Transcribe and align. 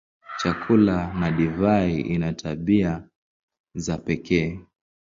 Chakula 0.39 1.13
na 1.19 1.31
divai 1.31 1.99
ina 2.01 2.33
tabia 2.33 3.09
za 3.75 3.97
pekee. 3.97 4.59